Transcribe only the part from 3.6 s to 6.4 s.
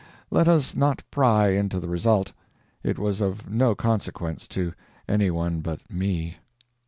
consequence to any one but me.